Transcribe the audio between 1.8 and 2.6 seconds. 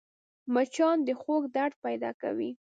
پیدا کوي